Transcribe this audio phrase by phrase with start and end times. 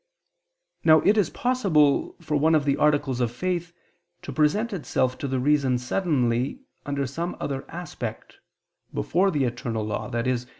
[0.83, 3.71] Now it is possible for one of the articles of faith
[4.23, 8.39] to present itself to the reason suddenly under some other aspect,
[8.91, 10.37] before the eternal law, i.e.